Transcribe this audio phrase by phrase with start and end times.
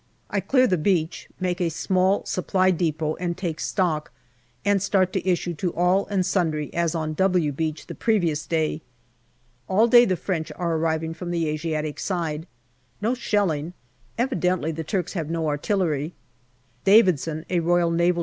[0.31, 4.11] I clear the beach, make a small Supply depot and take stock,
[4.65, 8.81] and start to issue to all and sundry as on" W" Beach the previous day.
[9.69, 12.47] All day the French are arriving from the Asiatic side.
[12.99, 13.73] No shelling.
[14.17, 16.13] Evidently the Turks have no artillery.
[16.83, 18.13] Davidson, an R.N.D.